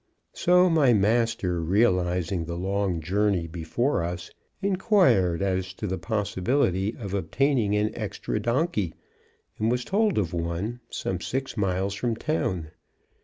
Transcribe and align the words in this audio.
So 0.33 0.67
my 0.67 0.93
master, 0.93 1.61
realizing 1.61 2.45
the 2.45 2.57
long 2.57 3.01
journey 3.01 3.45
before 3.45 4.03
us, 4.03 4.31
inquired 4.59 5.43
as 5.43 5.73
to 5.75 5.85
the 5.85 5.99
possibility 5.99 6.95
of 6.97 7.13
obtaining 7.13 7.75
an 7.75 7.91
extra 7.95 8.39
donkey, 8.39 8.95
and 9.59 9.69
was 9.69 9.85
told 9.85 10.17
of 10.17 10.33
one, 10.33 10.79
some 10.89 11.21
six 11.21 11.55
miles 11.55 11.93
from 11.93 12.15
town. 12.15 12.71